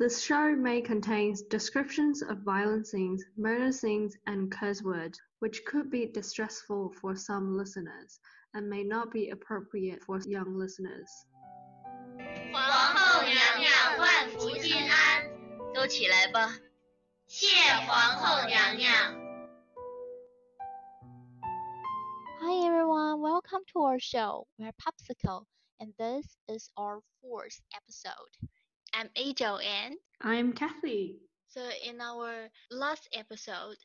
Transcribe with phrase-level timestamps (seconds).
[0.00, 5.90] This show may contain descriptions of violent scenes, murder scenes and curse words, which could
[5.90, 8.18] be distressful for some listeners,
[8.54, 11.06] and may not be appropriate for young listeners.
[12.50, 12.62] 皇
[12.96, 16.48] 后娘娘万福金安，都起来吧！
[17.26, 17.48] 谢
[17.86, 18.90] 皇后娘娘。
[22.40, 24.46] Hi everyone, welcome to our show.
[24.58, 25.44] We're PopC'ul,
[25.78, 28.48] and this is our fourth episode.
[28.92, 31.20] I'm Angel and I'm Cathy.
[31.48, 33.76] so in our last episode,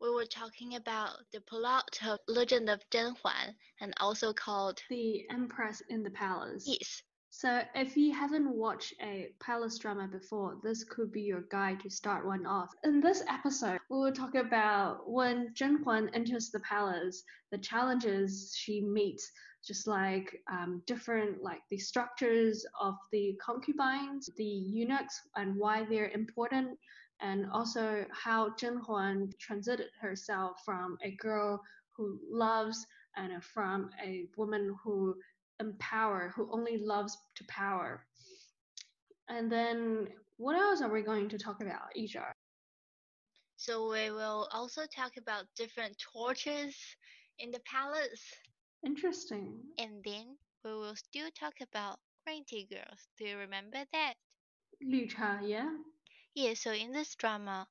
[0.00, 5.24] we were talking about the plot of Legend of Zhen Huan, and also called The
[5.30, 6.64] Empress in the Palace.
[6.66, 7.02] Yes.
[7.38, 11.90] So, if you haven't watched a palace drama before, this could be your guide to
[11.90, 12.70] start one off.
[12.82, 17.22] In this episode, we will talk about when Zhen Huan enters the palace,
[17.52, 19.30] the challenges she meets,
[19.62, 26.08] just like um, different like the structures of the concubines, the eunuchs, and why they're
[26.12, 26.78] important,
[27.20, 31.62] and also how Zhen Huan transited herself from a girl
[31.94, 35.14] who loves and from a woman who
[35.60, 38.06] empower, who only loves to power.
[39.28, 42.32] And then what else are we going to talk about, Yizhou?
[43.56, 46.96] So we will also talk about different tortures
[47.38, 48.34] in the palace,
[48.84, 49.62] Interesting.
[49.78, 53.08] and then we will still talk about green tea girls.
[53.18, 54.14] Do you remember that?
[54.82, 55.70] Lu Cha, yeah?
[56.34, 57.68] Yeah, so in this drama,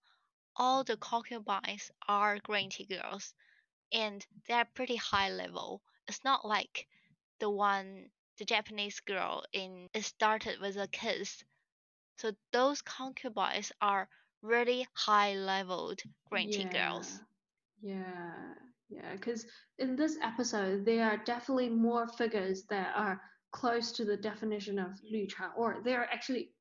[0.56, 3.34] all the concubines are green tea girls,
[3.92, 5.82] and they're pretty high level.
[6.08, 6.88] It's not like
[7.40, 11.44] the one, the Japanese girl in it started with a kiss.
[12.18, 14.08] So those concubines are
[14.42, 17.20] really high leveled green tea girls.
[17.82, 18.54] Yeah,
[18.90, 19.46] yeah, because
[19.80, 24.92] in this episode, there are definitely more figures that are close to the definition of
[25.10, 26.52] Lu Cha, or they're actually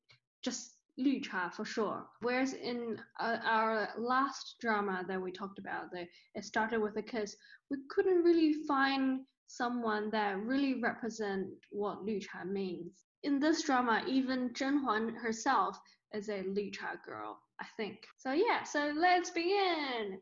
[0.43, 2.05] just Lu Cha for sure.
[2.21, 7.01] Whereas in uh, our last drama that we talked about, the it started with a
[7.01, 7.35] kiss,
[7.69, 13.05] we couldn't really find someone that really represent what Lu Cha means.
[13.23, 15.79] In this drama, even Zhen Huan herself
[16.13, 18.05] is a Lu Cha girl, I think.
[18.17, 20.19] So yeah, so let's begin.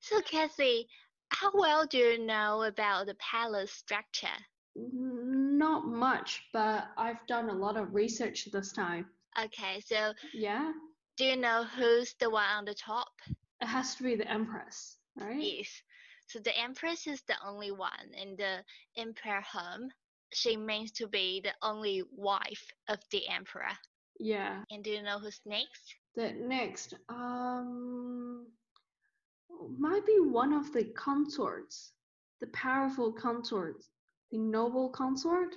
[0.00, 0.88] So Cathy,
[1.30, 4.26] how well do you know about the palace structure?
[4.74, 9.06] Not much, but I've done a lot of research this time.
[9.38, 10.72] Okay, so Yeah,
[11.18, 13.08] do you know who's the one on the top?
[13.60, 15.40] it has to be the Empress, right?
[15.40, 15.68] Yes.
[16.28, 18.62] So the Empress is the only one in the
[18.96, 19.90] Emperor home.
[20.32, 23.72] She means to be the only wife of the Emperor.
[24.20, 24.62] Yeah.
[24.70, 25.96] And do you know who's next?
[26.14, 28.46] The next, um,
[29.78, 31.92] might be one of the consorts,
[32.40, 33.88] the powerful consorts,
[34.30, 35.54] the noble consort.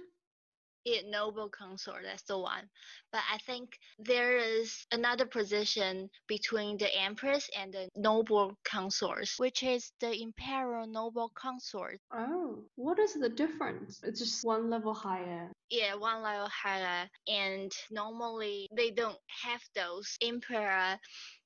[0.83, 2.67] Yeah, noble consort, that's the one.
[3.11, 9.61] But I think there is another position between the Empress and the noble consorts, which
[9.61, 11.99] is the Imperial noble consort.
[12.11, 14.01] Oh, what is the difference?
[14.03, 15.51] It's just one level higher.
[15.69, 17.07] Yeah, one level higher.
[17.27, 20.97] And normally they don't have those Emperor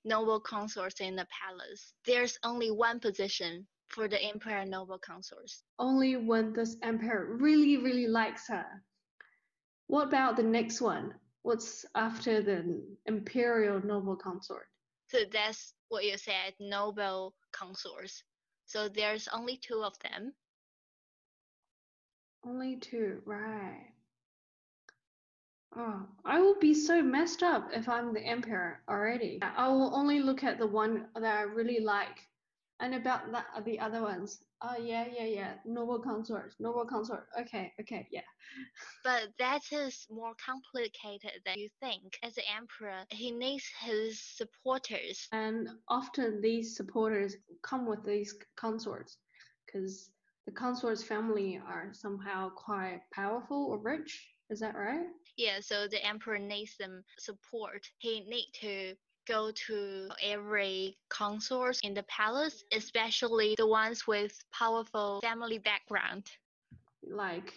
[0.06, 1.94] noble consorts in the palace.
[2.06, 5.62] There's only one position for the Emperor noble consorts.
[5.78, 8.66] Only when this emperor really, really likes her.
[9.88, 11.14] What about the next one?
[11.44, 14.68] What's after the imperial noble consort?
[15.10, 18.24] So that's what you said, noble consorts.
[18.66, 20.34] So there's only two of them.
[22.44, 23.88] Only two, right.
[25.78, 29.40] Oh, I will be so messed up if I'm the emperor already.
[29.42, 32.18] I will only look at the one that I really like.
[32.80, 34.40] And about that, the other ones.
[34.68, 35.54] Oh, yeah, yeah, yeah.
[35.64, 37.28] Noble consort, noble consort.
[37.40, 38.22] Okay, okay, yeah.
[39.04, 42.18] But that is more complicated than you think.
[42.24, 45.28] As the emperor, he needs his supporters.
[45.32, 49.18] And often these supporters come with these consorts
[49.66, 50.10] because
[50.48, 54.28] the consort's family are somehow quite powerful or rich.
[54.50, 55.06] Is that right?
[55.38, 57.84] Yeah, so the emperor needs some support.
[58.00, 58.96] He need to
[59.28, 66.26] go to every consort in the palace, especially the ones with powerful family background.
[67.08, 67.54] like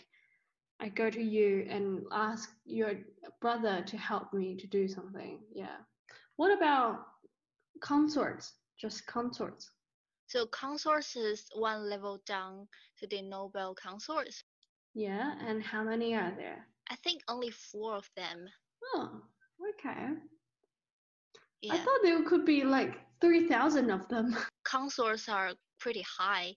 [0.80, 2.92] I go to you and ask your
[3.40, 5.40] brother to help me to do something.
[5.52, 5.76] Yeah.
[6.36, 7.06] What about
[7.80, 8.52] consorts?
[8.80, 9.70] Just consorts.
[10.28, 12.68] So consorts is one level down
[12.98, 14.44] to the noble consorts.
[14.94, 15.34] Yeah.
[15.46, 16.66] And how many are there?
[16.90, 18.48] I think only four of them.
[18.94, 19.20] Oh,
[19.70, 20.08] okay.
[21.62, 21.74] Yeah.
[21.74, 24.36] I thought there could be like 3,000 of them.
[24.64, 26.54] consorts are pretty high.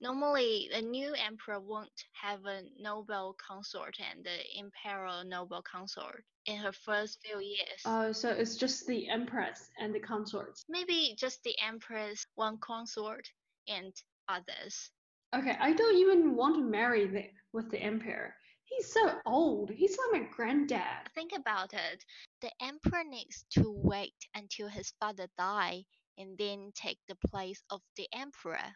[0.00, 1.90] Normally, the new emperor won't
[2.20, 7.80] have a noble consort and the imperial noble consort in her first few years.
[7.84, 10.64] Oh, so it's just the empress and the consorts.
[10.68, 13.28] Maybe just the empress, one consort,
[13.68, 13.92] and
[14.28, 14.90] others.
[15.34, 18.34] Okay, I don't even want to marry the, with the emperor.
[18.76, 19.70] He's so old.
[19.70, 21.08] He's like my granddad.
[21.14, 22.04] Think about it.
[22.40, 25.84] The emperor needs to wait until his father die
[26.18, 28.74] and then take the place of the emperor.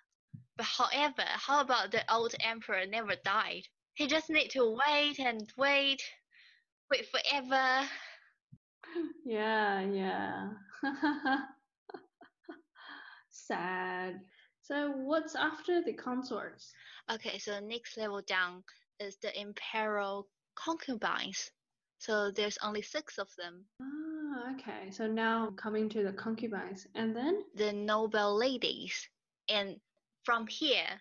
[0.56, 3.62] But however, how about the old emperor never died?
[3.94, 6.02] He just need to wait and wait,
[6.90, 7.88] wait forever.
[9.26, 10.50] Yeah, yeah.
[13.30, 14.20] Sad.
[14.62, 16.72] So what's after the consorts?
[17.12, 18.62] Okay, so next level down
[19.00, 21.50] is the imperial concubines.
[21.98, 23.64] So there's only six of them.
[23.80, 24.90] Ah, okay.
[24.90, 29.08] So now coming to the concubines, and then The noble ladies.
[29.48, 29.76] And
[30.24, 31.00] from here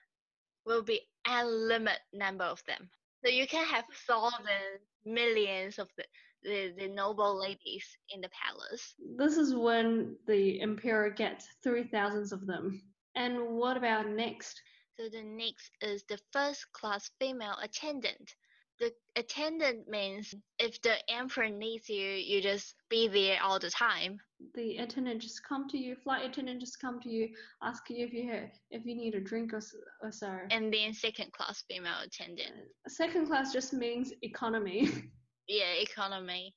[0.66, 2.90] will be unlimited number of them.
[3.24, 6.04] So you can have thousands, millions of the,
[6.44, 8.94] the, the noble ladies in the palace.
[9.18, 12.82] this is when the emperor gets three thousands of them.
[13.16, 14.62] And what about next?
[14.98, 18.34] So the next is the first class female attendant.
[18.80, 24.20] The attendant means if the emperor needs you, you just be there all the time.
[24.54, 27.30] The attendant just come to you, flight attendant just come to you,
[27.62, 29.62] ask you if you ha- if you need a drink or,
[30.02, 30.38] or so.
[30.52, 32.54] And then second class female attendant.
[32.86, 34.90] Uh, second class just means economy.
[35.48, 36.56] Yeah, economy.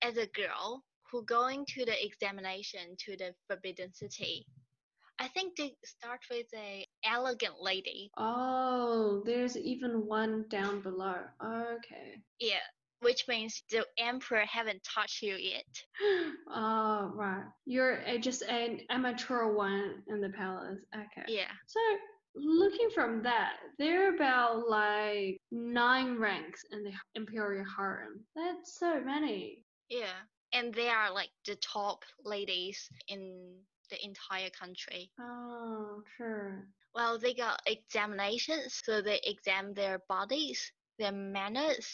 [0.00, 4.46] As a girl who going to the examination to the Forbidden City,
[5.18, 8.10] I think they start with a elegant lady.
[8.16, 11.16] oh, there's even one down below.
[11.42, 12.20] Okay.
[12.40, 12.66] Yeah,
[13.00, 15.64] which means the emperor haven't touched you yet.
[16.50, 17.44] oh, right.
[17.66, 20.80] You're a, just an amateur one in the palace.
[20.94, 21.24] Okay.
[21.28, 21.52] Yeah.
[21.66, 21.80] So,
[22.34, 28.24] looking from that, there are about like nine ranks in the imperial harem.
[28.34, 29.64] That's so many.
[29.88, 30.16] Yeah.
[30.52, 33.56] And they are like the top ladies in
[33.94, 35.10] the entire country.
[35.20, 36.66] Oh, sure.
[36.94, 41.88] Well, they got examinations, so they examine their bodies, their manners,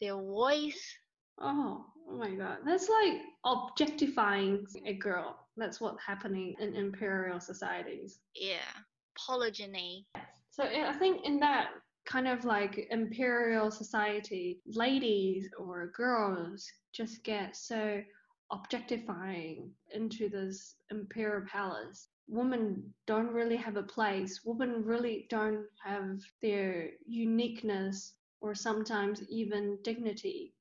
[0.00, 0.96] their voice.
[1.40, 2.58] Oh, oh my god.
[2.64, 5.38] That's like objectifying a girl.
[5.56, 8.18] That's what's happening in imperial societies.
[8.34, 8.72] Yeah.
[9.16, 10.06] Polygyny.
[10.50, 11.68] So I I think in that
[12.06, 18.02] kind of like imperial society, ladies or girls just get so
[18.50, 22.08] objectifying into this imperial palace.
[22.28, 24.40] Women don't really have a place.
[24.44, 30.54] Women really don't have their uniqueness or sometimes even dignity.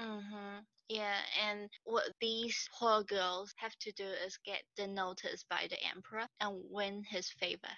[0.00, 0.58] Mm-hmm.
[0.88, 1.18] Yeah,
[1.48, 6.26] and what these poor girls have to do is get the notice by the emperor
[6.40, 7.74] and win his favor.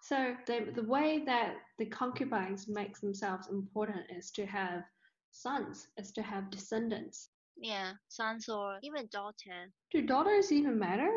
[0.00, 4.84] So the the way that the concubines make themselves important is to have
[5.32, 7.28] sons, is to have descendants.
[7.56, 9.72] Yeah, sons or even daughter.
[9.92, 11.12] Do daughters even matter?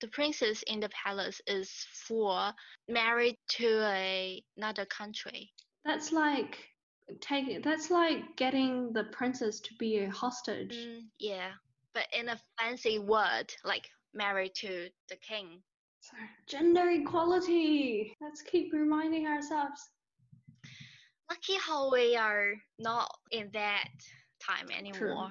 [0.00, 1.70] The princess in the palace is
[2.06, 2.52] for
[2.88, 5.52] married to a, another country.
[5.84, 6.58] That's like
[7.20, 10.74] taking that's like getting the princess to be a hostage.
[10.74, 11.52] Mm, yeah,
[11.92, 15.62] but in a fancy word, like married to the king.
[16.00, 16.16] So
[16.46, 18.14] gender equality.
[18.20, 19.80] Let's keep reminding ourselves.
[21.30, 23.88] Lucky how we are not in that
[24.40, 25.30] time anymore.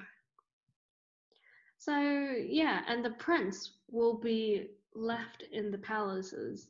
[1.84, 6.68] So yeah, and the prince will be left in the palaces.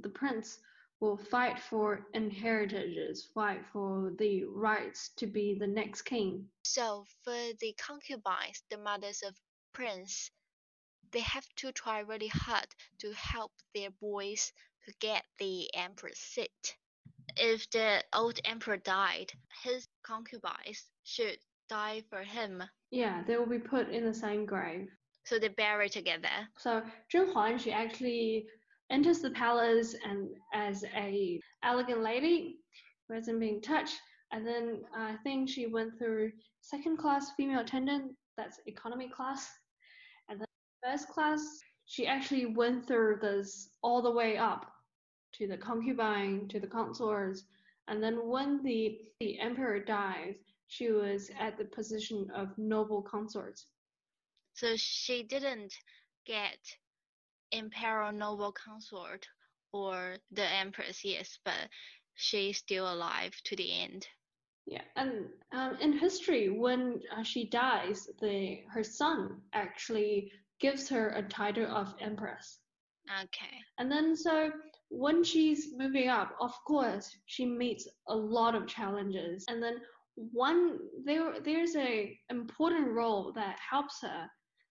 [0.00, 0.58] The prince
[0.98, 6.48] will fight for inheritages, fight for the rights to be the next king.
[6.64, 9.32] So for the concubines, the mothers of
[9.72, 10.32] prince,
[11.12, 12.66] they have to try really hard
[12.98, 14.52] to help their boys
[14.86, 16.76] to get the emperor's seat.
[17.36, 19.30] If the old emperor died,
[19.62, 22.62] his concubines should die for him.
[22.90, 24.88] Yeah, they will be put in the same grave.
[25.24, 26.28] So they bury together.
[26.56, 26.82] So
[27.12, 28.46] Zhen Huan, she actually
[28.90, 32.58] enters the palace and as a elegant lady,
[33.08, 33.96] wasn't being touched.
[34.32, 39.48] And then I think she went through second class female attendant, that's economy class,
[40.28, 40.46] and then
[40.82, 41.40] first class.
[41.88, 44.72] She actually went through this all the way up
[45.34, 47.44] to the concubine, to the consorts,
[47.88, 50.34] and then when the the emperor dies,
[50.68, 53.60] she was at the position of noble consort.
[54.54, 55.74] So she didn't
[56.26, 56.58] get
[57.52, 59.26] imperial noble consort
[59.72, 61.68] or the empress, yes, but
[62.14, 64.06] she's still alive to the end.
[64.66, 71.10] Yeah, and um, in history, when uh, she dies, the her son actually gives her
[71.10, 72.58] a title of empress.
[73.22, 73.56] Okay.
[73.78, 74.50] And then so
[74.88, 79.44] when she's moving up, of course, she meets a lot of challenges.
[79.48, 79.76] And then
[80.16, 84.28] one there there's a important role that helps her.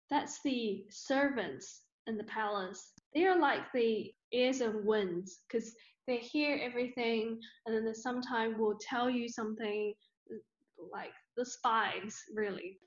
[0.09, 2.91] That's the servants in the palace.
[3.13, 5.73] They are like the ears and winds because
[6.07, 9.93] they hear everything and then they sometimes will tell you something
[10.91, 12.77] like the spies really.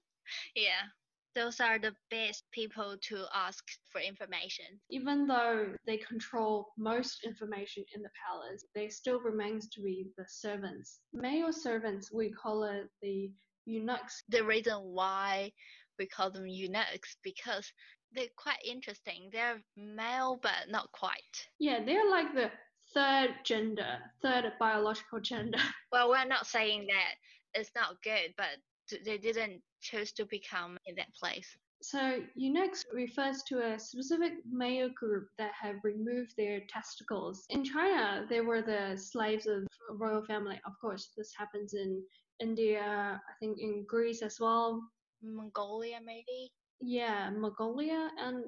[0.55, 0.89] Yeah
[1.37, 3.62] those are the best people to ask
[3.93, 4.64] for information.
[4.90, 10.25] Even though they control most information in the palace, they still remains to be the
[10.26, 11.00] servants.
[11.12, 13.31] Male servants, we call it the
[13.66, 14.23] eunuchs.
[14.31, 15.52] The reason why
[15.99, 17.71] we call them eunuchs because
[18.14, 19.28] they're quite interesting.
[19.31, 21.21] They're male but not quite.
[21.59, 22.50] Yeah, they're like the
[22.95, 25.59] third gender, third biological gender.
[25.93, 28.59] Well, we're not saying that it's not good, but
[29.05, 31.56] they didn't choose to become in that place.
[31.83, 37.45] So eunuchs refers to a specific male group that have removed their testicles.
[37.50, 40.61] In China, they were the slaves of royal family.
[40.66, 42.02] Of course, this happens in
[42.40, 44.83] India, I think in Greece as well.
[45.23, 46.50] Mongolia, maybe?
[46.80, 48.11] Yeah, Mongolia.
[48.18, 48.45] And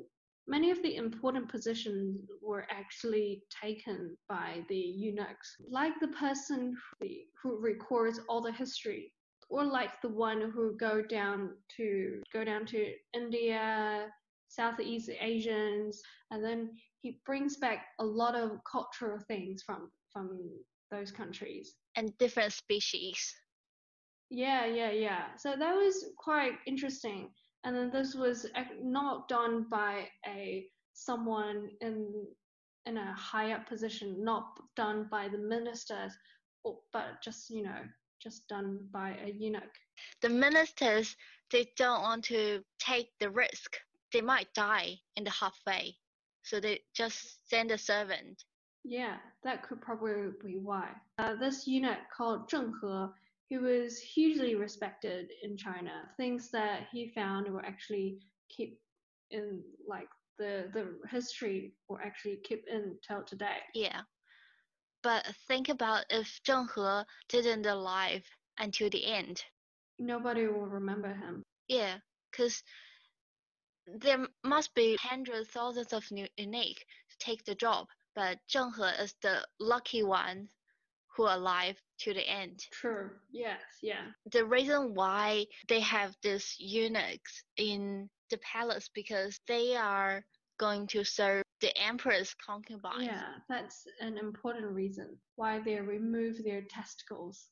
[0.47, 5.54] many of the important positions were actually taken by the eunuchs.
[5.70, 6.75] Like the person
[7.42, 9.12] who records all the history
[9.49, 14.07] or like the one who go down to go down to India,
[14.49, 16.00] Southeast Asians,
[16.31, 20.38] and then he brings back a lot of cultural things from from
[20.90, 23.35] those countries and different species.
[24.31, 25.37] Yeah, yeah, yeah.
[25.38, 27.31] So that was quite interesting.
[27.64, 28.47] And then this was
[28.83, 32.26] not done by a someone in
[32.87, 36.12] in a higher position, not done by the ministers,
[36.93, 37.83] but just you know
[38.23, 39.75] just done by a eunuch.
[40.23, 41.17] The ministers,
[41.51, 43.77] they don't want to take the risk.
[44.13, 45.97] They might die in the halfway.
[46.43, 48.45] So they just send a servant.
[48.85, 50.91] Yeah, that could probably be why.
[51.19, 52.73] Uh, this eunuch called Zheng
[53.49, 56.09] He, he was hugely respected in China.
[56.17, 58.81] Things that he found were actually keep
[59.31, 60.09] in like
[60.39, 63.59] the the history will actually keep in till today.
[63.75, 64.03] Yeah.
[65.02, 68.25] But think about if Zheng He didn't alive
[68.59, 69.45] until the end.
[69.99, 71.43] Nobody will remember him.
[71.69, 71.99] Yeah,
[72.31, 72.62] because
[73.87, 79.02] there must be hundreds, thousands of new unique to take the job, but Zheng He
[79.02, 80.49] is the lucky one
[81.17, 82.64] who alive to the end.
[82.71, 83.11] True.
[83.31, 83.61] Yes.
[83.83, 84.12] Yeah.
[84.33, 90.25] The reason why they have these eunuchs in the palace because they are
[90.59, 93.03] going to serve the emperor's concubine.
[93.03, 97.49] Yeah, that's an important reason why they remove their testicles.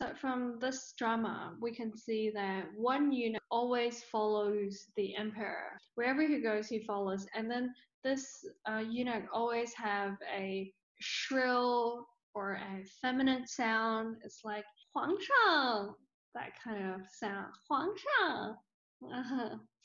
[0.00, 5.76] So from this drama, we can see that one eunuch always follows the emperor.
[5.96, 7.26] Wherever he goes, he follows.
[7.34, 14.16] And then this uh, eunuch always have a shrill or a feminine sound.
[14.24, 14.64] It's like
[14.94, 15.94] Huang Shang,
[16.34, 17.52] that kind of sound.
[17.68, 18.54] Huang Shang.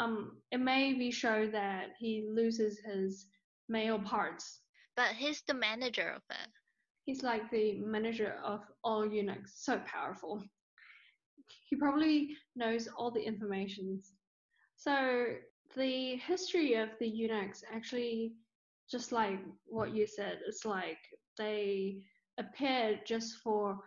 [0.00, 3.26] Um, it may be shown that he loses his
[3.68, 4.60] male parts.
[4.96, 6.48] But he's the manager of it.
[7.04, 10.42] He's like the manager of all eunuchs, so powerful.
[11.68, 14.00] He probably knows all the information.
[14.76, 15.26] So
[15.76, 18.32] the history of the eunuchs actually,
[18.90, 20.98] just like what you said, it's like
[21.36, 21.98] they
[22.38, 23.78] appeared just for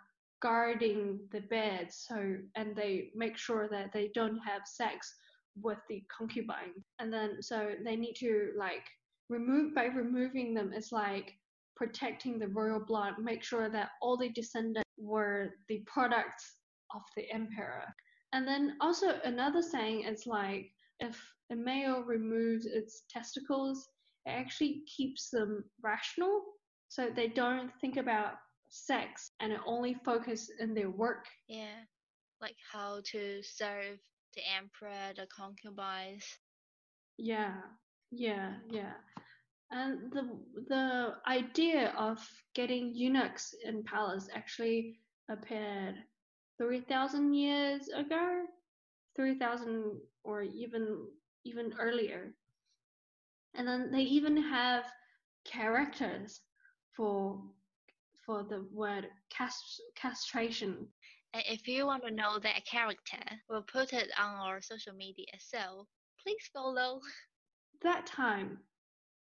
[0.42, 5.16] guarding the bed so and they make sure that they don't have sex
[5.62, 6.84] with the concubine.
[7.00, 8.84] And then so they need to like
[9.30, 11.34] remove by removing them it's like
[11.76, 16.58] protecting the royal blood make sure that all the descendants were the products
[16.94, 17.84] of the emperor.
[18.34, 21.20] And then also another saying is like if
[21.52, 23.88] a male removes its testicles
[24.26, 26.42] it actually keeps them rational.
[26.90, 28.34] So they don't think about
[28.70, 31.26] sex and only focus in their work.
[31.48, 31.84] Yeah
[32.44, 33.98] like how to serve
[34.34, 36.40] the emperor, the concubines.
[37.18, 37.62] Yeah,
[38.12, 38.94] yeah, yeah.
[39.72, 40.24] And the
[40.68, 42.20] the idea of
[42.54, 45.00] getting eunuchs in palace actually
[45.30, 45.96] appeared
[46.58, 48.46] three thousand years ago,
[49.16, 51.08] three thousand or even
[51.44, 52.34] even earlier.
[53.56, 54.86] And then they even have
[55.46, 56.42] characters
[56.96, 57.42] for
[58.26, 60.88] for the word cast, castration.
[61.34, 63.18] And if you want to know that character,
[63.50, 65.88] we'll put it on our social media, so
[66.22, 67.00] please follow.
[67.82, 68.60] That time,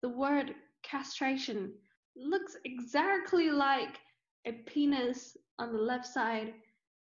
[0.03, 1.73] the word castration
[2.15, 3.99] looks exactly like
[4.47, 6.53] a penis on the left side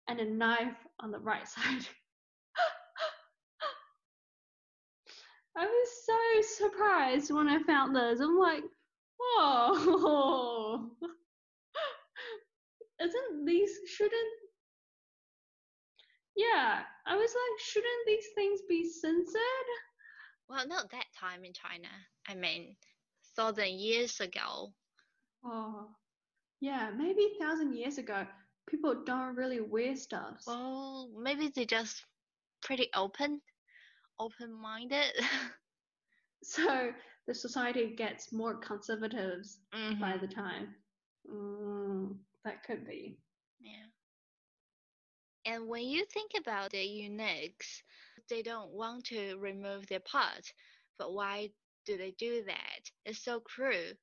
[0.08, 1.86] and a knife on the right side.
[5.56, 8.20] I was so surprised when I found this.
[8.20, 8.64] I'm like,
[9.20, 10.90] Oh,
[13.00, 14.41] isn't these shouldn't?
[16.36, 19.68] Yeah, I was like, shouldn't these things be censored?
[20.48, 21.88] Well, not that time in China.
[22.28, 22.76] I mean,
[23.36, 24.72] thousand years ago.
[25.44, 25.88] Oh,
[26.60, 28.26] yeah, maybe a thousand years ago,
[28.66, 30.42] people don't really wear stuff.
[30.46, 32.04] Well, maybe they're just
[32.62, 33.40] pretty open,
[34.18, 35.12] open-minded.
[36.44, 36.92] So
[37.26, 39.60] the society gets more conservatives
[40.00, 40.20] by Mhm.
[40.20, 40.74] the time.
[41.26, 43.20] Mm, that could be.
[43.60, 43.91] Yeah.
[45.44, 47.82] And when you think about the eunuchs,
[48.28, 50.52] they don't want to remove their part.
[50.98, 51.50] But why
[51.84, 52.90] do they do that?
[53.04, 53.94] It's so cruel.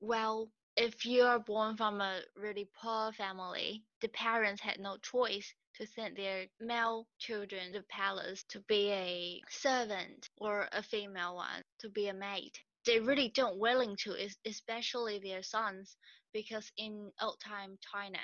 [0.00, 5.86] Well, if you're born from a really poor family, the parents had no choice to
[5.86, 11.88] send their male children to palace to be a servant or a female one to
[11.90, 12.52] be a maid.
[12.86, 15.96] They really don't willing to, especially their sons,
[16.32, 18.20] because in old time China,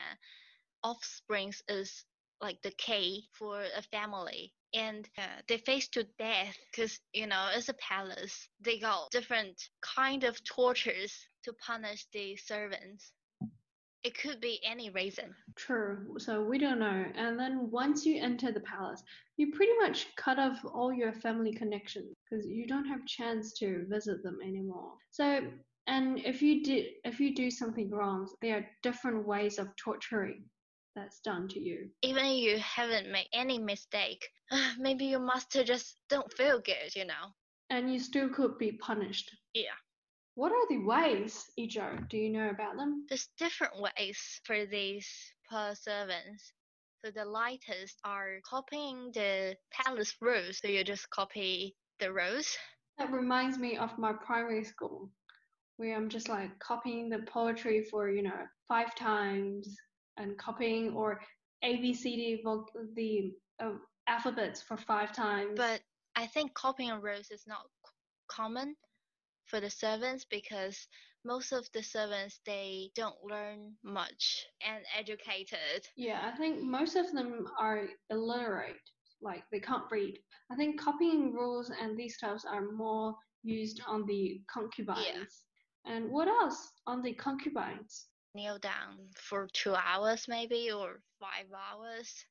[0.82, 2.04] offsprings is
[2.42, 7.49] like the key for a family and uh, they face to death because you know
[7.54, 13.12] it's a palace they got different kind of tortures to punish the servants
[14.02, 16.16] it could be any reason True.
[16.18, 17.04] So we don't know.
[17.14, 19.02] And then once you enter the palace,
[19.37, 23.84] you pretty much cut off all your family connections because you don't have chance to
[23.88, 24.92] visit them anymore.
[25.11, 25.40] So
[25.87, 30.44] and if you did if you do something wrong, there are different ways of torturing
[30.94, 31.88] that's done to you.
[32.02, 34.28] even if you haven't made any mistake
[34.78, 37.25] maybe your master just don't feel good you know
[37.70, 39.30] And you still could be punished.
[39.54, 39.78] yeah
[40.34, 42.08] What are the ways, Yizhou?
[42.08, 43.06] Do you know about them?
[43.08, 45.08] there's different ways for these
[45.50, 46.52] poor servants.
[47.04, 50.58] So the lightest are copying the palace rules.
[50.61, 52.49] So you just copy the rules.
[52.99, 55.11] That reminds me of my primary school,
[55.76, 59.76] where I'm just like copying the poetry for, you know, five times
[60.16, 61.21] and copying or
[61.64, 63.73] ABCD voc the uh,
[64.08, 65.52] alphabets for five times.
[65.56, 65.80] But
[66.17, 67.93] I think copying rules is not c-
[68.28, 68.76] common
[69.47, 70.86] for the servants because
[71.25, 75.86] most of the servants they don't learn much and educated.
[75.97, 78.80] yeah, I think most of them are illiterate,
[79.21, 80.19] like they can't read.
[80.50, 85.06] I think copying rules and these stuffs are more used on the concubines.
[85.06, 85.95] Yeah.
[85.95, 88.06] And what else on the concubines?
[88.34, 92.25] Kneel down for two hours maybe or five hours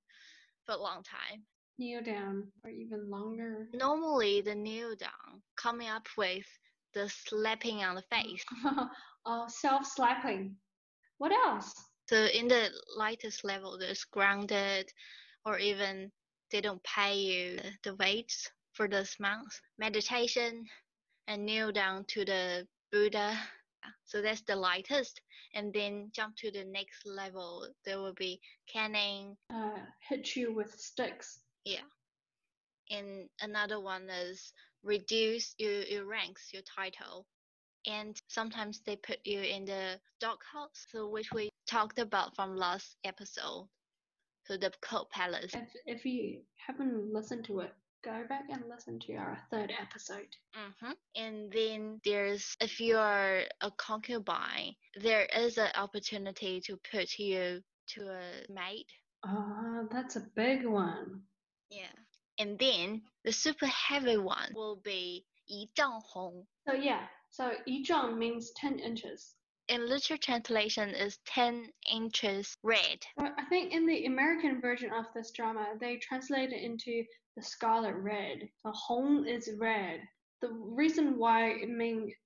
[0.65, 1.43] for a long time.
[1.77, 3.67] Kneel down or even longer.
[3.73, 6.45] normally the kneel down coming up with
[6.93, 8.43] the slapping on the face.
[9.25, 10.55] oh, self-slapping.
[11.17, 11.73] What else?
[12.09, 14.91] So in the lightest level, there's grounded,
[15.45, 16.11] or even
[16.51, 19.61] they don't pay you the weights for those months.
[19.77, 20.65] Meditation
[21.27, 23.37] and kneel down to the Buddha.
[24.05, 25.21] So that's the lightest.
[25.53, 28.39] And then jump to the next level, there will be
[28.71, 29.37] canning.
[29.53, 31.39] Uh, hit you with sticks.
[31.65, 31.87] Yeah.
[32.89, 37.25] And another one is reduce your, your ranks, your title.
[37.87, 42.95] And sometimes they put you in the doghouse, so which we talked about from last
[43.03, 43.67] episode.
[44.45, 45.51] So the cold palace.
[45.53, 47.73] If if you haven't listened to it,
[48.04, 50.28] go back and listen to our third episode.
[50.54, 57.18] hmm And then there's if you are a concubine, there is an opportunity to put
[57.18, 57.62] you
[57.94, 58.86] to a maid.
[59.24, 61.22] Oh, that's a big one.
[61.70, 61.94] Yeah.
[62.38, 66.46] And then the super heavy one will be 一丈红.
[66.66, 69.34] So yeah, so 一丈 means ten inches.
[69.71, 73.05] In literal translation is 10 inches red.
[73.17, 77.05] I think in the American version of this drama, they translate it into
[77.37, 78.49] the scarlet red.
[78.65, 80.01] The hong is red.
[80.41, 81.69] The reason why it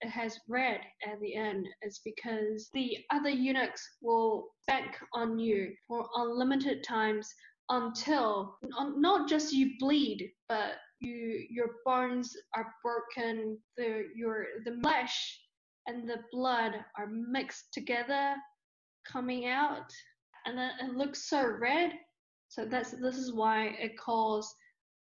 [0.01, 5.75] it has red at the end is because the other eunuchs will bank on you
[5.87, 7.31] for unlimited times
[7.69, 15.44] until not just you bleed, but you your bones are broken, the your the flesh
[15.87, 18.35] and the blood are mixed together,
[19.07, 19.91] coming out,
[20.45, 21.91] and then it looks so red.
[22.49, 24.53] So that's this is why it calls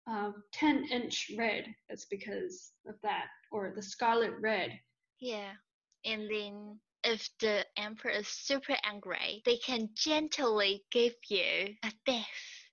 [0.06, 1.66] um, 10 inch red.
[1.88, 4.78] It's because of that, or the scarlet red.
[5.20, 5.52] Yeah.
[6.04, 12.26] And then if the emperor is super angry, they can gently give you a death.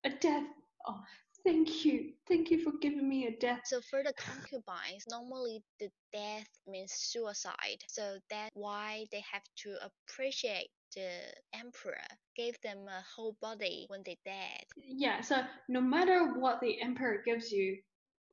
[0.04, 0.48] A death.
[0.88, 1.02] Oh,
[1.46, 3.62] thank you, thank you for giving me a death.
[3.66, 7.84] So for the concubines, normally the death means suicide.
[7.88, 11.10] So that's why they have to appreciate the
[11.54, 12.04] emperor,
[12.36, 14.64] give them a whole body when they dead.
[14.76, 15.22] Yeah.
[15.22, 17.78] So no matter what the emperor gives you,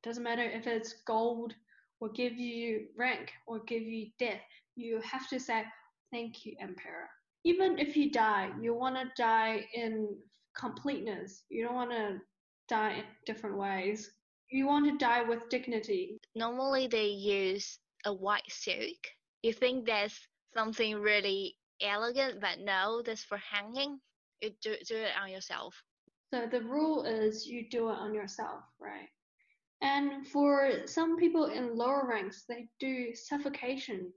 [0.02, 1.54] doesn't matter if it's gold
[2.00, 4.40] or give you rank or give you death,
[4.76, 5.64] you have to say,
[6.10, 7.08] Thank you, Emperor.
[7.44, 10.16] Even if you die, you want to die in
[10.56, 11.44] completeness.
[11.50, 12.18] You don't want to
[12.68, 14.10] die in different ways.
[14.50, 16.18] You want to die with dignity.
[16.34, 18.98] Normally they use a white silk.
[19.42, 20.18] You think that's
[20.54, 24.00] something really elegant, but no, that's for hanging.
[24.40, 25.74] You do, do it on yourself.
[26.32, 29.08] So the rule is you do it on yourself, right?
[29.80, 34.12] And for some people in lower ranks, they do suffocation,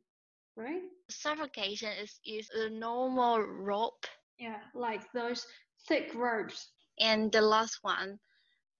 [0.55, 0.81] right?
[1.09, 4.05] Suffocation is use a normal rope.
[4.39, 5.45] Yeah, like those
[5.87, 6.71] thick ropes.
[6.99, 8.19] And the last one,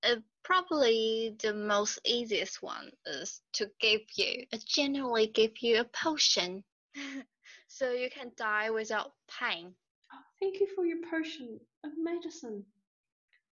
[0.04, 5.86] uh, probably the most easiest one is to give you, uh, generally give you a
[5.86, 6.64] potion,
[7.68, 9.74] so you can die without pain.
[10.14, 12.66] Oh, thank you for your potion of medicine.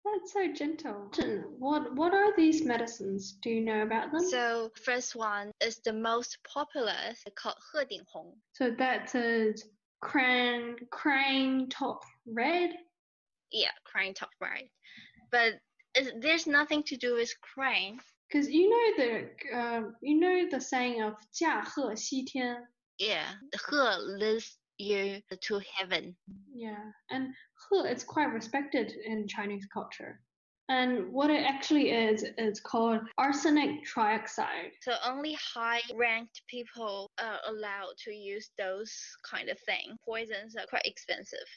[0.04, 1.10] That's so gentle.
[1.58, 3.38] What what are these medicines?
[3.40, 4.20] Do you know about them?
[4.28, 8.32] So first one is the most popular called He Ding Hong.
[8.52, 9.54] So that's a
[10.00, 12.70] crane crane top red.
[13.52, 14.68] Yeah, crane top red.
[15.30, 15.60] But
[16.19, 17.99] there's nothing to do with crane.
[18.29, 22.67] Because you know the uh, you know the saying of 驾鹤西天.
[22.97, 26.15] Yeah, 鹤 lifts you to heaven.
[26.53, 27.33] Yeah, and
[27.69, 30.19] He is quite respected in Chinese culture.
[30.69, 34.71] And what it actually is, is called arsenic trioxide.
[34.81, 38.93] So only high ranked people are allowed to use those
[39.23, 39.95] kind of thing.
[40.03, 41.47] Poisons are quite expensive.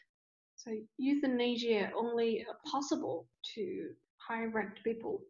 [0.55, 3.91] So euthanasia only possible to
[4.28, 5.22] high ranked people.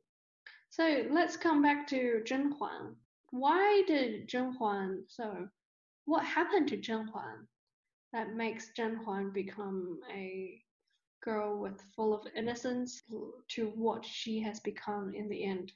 [0.69, 2.95] So let's come back to Zhen Huan.
[3.31, 5.47] Why did Zhen Huan so
[6.05, 7.47] what happened to Zhen Huan
[8.13, 10.61] that makes Zhen Huan become a
[11.25, 13.01] girl with full of innocence
[13.49, 15.71] to what she has become in the end.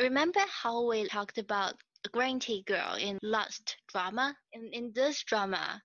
[0.00, 4.36] Remember how we talked about a green tea girl in last drama?
[4.52, 5.80] In in this drama,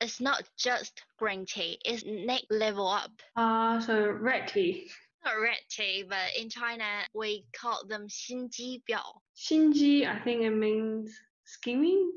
[0.00, 3.12] it's not just green tea, it's next level up.
[3.36, 4.90] Ah, uh, so red tea
[5.24, 9.20] not red tea, but in China we call them xinji biao.
[9.36, 12.10] Xinji, I think it means scheming.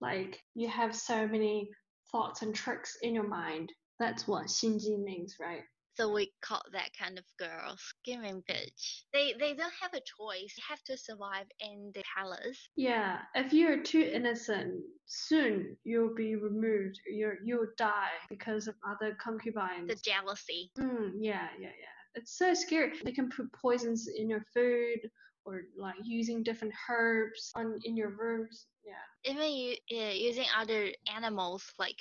[0.00, 1.68] Like you have so many
[2.10, 3.72] thoughts and tricks in your mind.
[3.98, 5.62] That's what xinji means, right?
[5.94, 9.02] So we call that kind of girl scheming bitch.
[9.12, 10.54] They they don't have a choice.
[10.56, 12.58] They have to survive in the palace.
[12.76, 16.98] Yeah, if you're too innocent, soon you'll be removed.
[17.06, 19.88] You you'll die because of other concubines.
[19.88, 20.70] The jealousy.
[20.78, 22.01] Mm, yeah, yeah, yeah.
[22.14, 22.92] It's so scary.
[23.04, 25.10] They can put poisons in your food
[25.44, 28.66] or like using different herbs on in your rooms.
[28.84, 29.30] Yeah.
[29.30, 32.00] Even you, yeah, using other animals like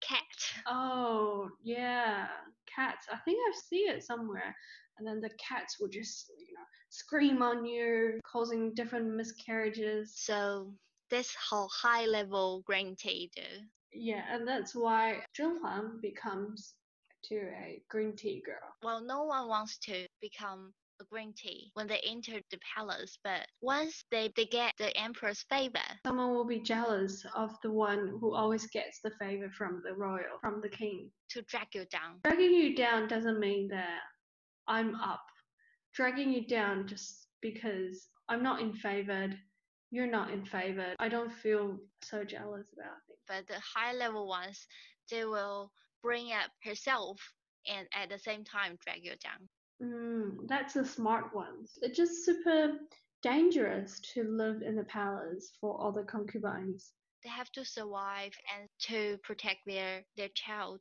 [0.00, 0.20] cat.
[0.66, 2.26] Oh yeah,
[2.72, 3.06] cats.
[3.10, 4.54] I think I've seen it somewhere.
[4.98, 10.14] And then the cats will just, you know, scream on you, causing different miscarriages.
[10.16, 10.72] So
[11.10, 13.42] that's how high level do.
[13.92, 16.74] Yeah, and that's why Zhen becomes
[17.28, 18.74] to a green tea girl.
[18.82, 23.46] Well, no one wants to become a green tea when they enter the palace, but
[23.60, 28.34] once they, they get the emperor's favor, someone will be jealous of the one who
[28.34, 31.10] always gets the favor from the royal, from the king.
[31.30, 32.20] To drag you down.
[32.24, 34.00] Dragging you down doesn't mean that
[34.68, 35.24] I'm up.
[35.94, 39.38] Dragging you down just because I'm not in favored,
[39.90, 40.94] you're not in favor.
[40.98, 43.18] I don't feel so jealous about it.
[43.28, 44.66] But the high level ones,
[45.10, 45.70] they will
[46.06, 47.18] bring up herself
[47.66, 49.48] and at the same time drag you down.
[49.82, 51.66] Mm, that's a smart one.
[51.82, 52.74] It's just super
[53.22, 56.92] dangerous to live in the palace for all the concubines.
[57.24, 60.80] They have to survive and to protect their their child,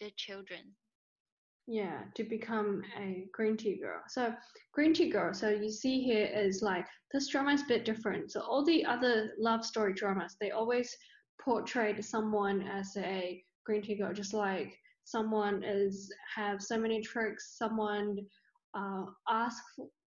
[0.00, 0.74] their children.
[1.68, 4.02] Yeah, to become a green tea girl.
[4.08, 4.34] So
[4.72, 5.32] green tea girl.
[5.32, 8.32] So you see here is like this drama is a bit different.
[8.32, 10.94] So all the other love story dramas, they always
[11.40, 17.56] portrayed someone as a green tea girl, just like someone is have so many tricks
[17.58, 18.16] someone
[18.74, 19.62] uh, ask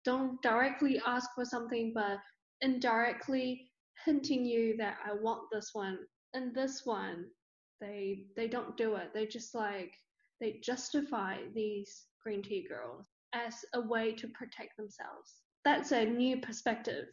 [0.05, 2.19] don't directly ask for something but
[2.61, 3.67] indirectly
[4.05, 5.97] hinting you that i want this one
[6.35, 7.25] and this one
[7.83, 9.11] they they don't do it.
[9.13, 9.93] They just like
[10.39, 15.41] they justify these green tea girls as a way to protect themselves.
[15.65, 17.05] That's a new perspective.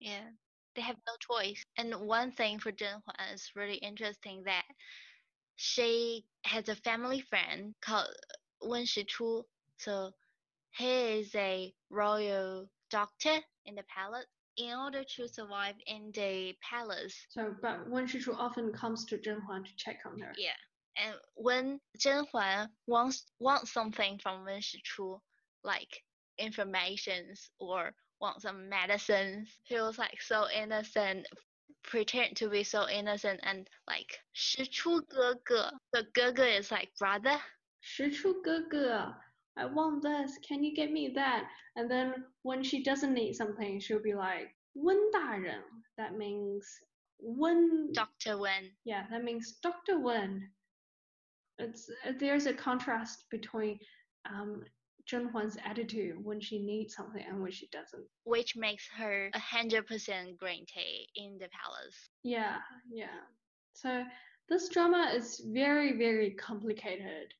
[0.00, 0.28] Yeah.
[0.74, 1.62] They have no choice.
[1.76, 4.64] And one thing for Zhen Huan is really interesting that
[5.62, 8.08] she has a family friend called
[8.62, 9.44] Wen Shichu.
[9.78, 10.10] So
[10.76, 14.26] he is a royal doctor in the palace.
[14.58, 17.14] In order to survive in the palace.
[17.30, 20.32] So, but Wen Shichu often comes to Zhen Huan to check on her.
[20.36, 20.50] Yeah.
[20.96, 25.20] And when Zhen Huan wants wants something from Wen Shichu,
[25.62, 26.02] like
[26.38, 29.48] informations or want some medicines.
[29.62, 31.26] He was like so innocent,
[31.83, 35.71] pretend to be so innocent and like 石出哥哥.
[35.91, 37.39] The 哥哥 is like brother.
[37.81, 39.15] 石出哥哥,
[39.55, 40.37] I want this.
[40.47, 41.47] Can you get me that?
[41.75, 45.63] And then when she doesn't need something, she'll be like 温大人.
[45.97, 46.63] That means
[47.19, 48.37] 温 Dr.
[48.37, 48.71] Wen.
[48.83, 49.99] Yeah, that means Dr.
[49.99, 50.51] Wen.
[51.57, 51.89] It's
[52.19, 53.79] there's a contrast between
[54.25, 54.63] um,
[55.10, 58.04] Zhenhuan's attitude when she needs something and when she doesn't.
[58.24, 62.10] which makes her a hundred percent green tea in the palace.
[62.22, 62.58] Yeah,
[62.90, 63.20] yeah.
[63.74, 64.04] So
[64.48, 67.32] this drama is very, very complicated.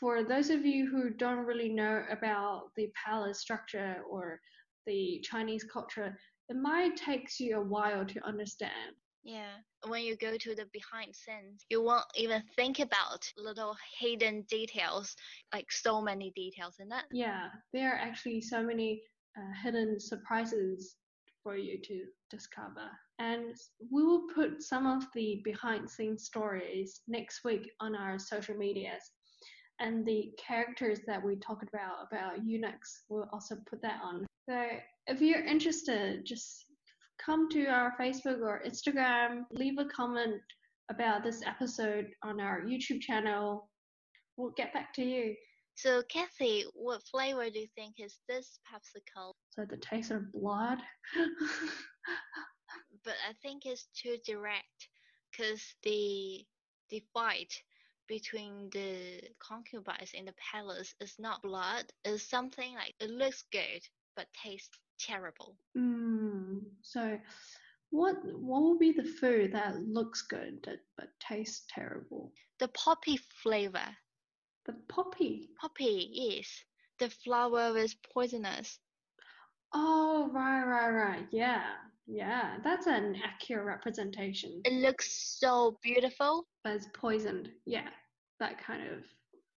[0.00, 4.40] For those of you who don't really know about the palace structure or
[4.86, 8.96] the Chinese culture, it might take you a while to understand.
[9.24, 9.52] Yeah,
[9.86, 15.14] when you go to the behind scenes, you won't even think about little hidden details,
[15.52, 17.04] like so many details in that.
[17.12, 19.02] Yeah, there are actually so many
[19.38, 20.96] uh, hidden surprises
[21.42, 22.90] for you to discover.
[23.18, 23.54] And
[23.90, 29.12] we will put some of the behind scenes stories next week on our social medias.
[29.78, 34.26] And the characters that we talked about, about eunuchs, we'll also put that on.
[34.48, 34.66] So
[35.06, 36.66] if you're interested, just
[37.18, 40.40] come to our Facebook or Instagram, leave a comment
[40.90, 43.68] about this episode on our YouTube channel.
[44.36, 45.34] We'll get back to you.
[45.74, 49.32] So, Cathy, what flavor do you think is this popsicle?
[49.50, 50.78] So the taste of blood.
[53.04, 54.88] But I think it's too direct,
[55.36, 56.46] cause the
[56.90, 57.62] the fight
[58.06, 61.92] between the concubines in the palace is not blood.
[62.04, 63.82] It's something like it looks good
[64.16, 65.56] but tastes terrible.
[65.76, 67.18] Mm, so
[67.90, 72.32] what what will be the food that looks good that, but tastes terrible?
[72.58, 73.96] The poppy flavor.
[74.66, 75.50] The poppy.
[75.60, 76.64] Poppy yes.
[76.98, 78.78] the flower is poisonous.
[79.74, 81.26] Oh right, right, right.
[81.30, 81.64] Yeah.
[82.06, 82.58] Yeah.
[82.62, 84.60] That's an accurate representation.
[84.64, 86.46] It looks so beautiful.
[86.64, 87.50] But it's poisoned.
[87.66, 87.88] Yeah.
[88.38, 89.04] That kind of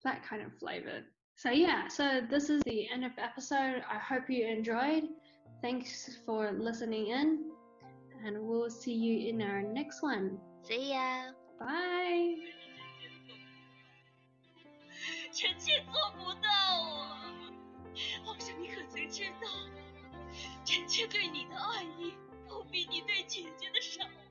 [0.04, 1.04] that kind of flavor.
[1.37, 3.83] So yeah, so this is the end of the episode.
[3.89, 5.09] I hope you enjoyed.
[5.63, 7.51] Thanks for listening in.
[8.25, 10.39] And we'll see you in our next one.
[10.63, 11.33] See ya.
[11.59, 12.37] Bye.
[15.33, 17.33] 臣妾做不到啊！
[18.25, 19.49] 皇上，你可曾知道，
[20.65, 22.13] 臣妾对你的爱意，
[22.49, 24.05] 不比你对姐姐的少。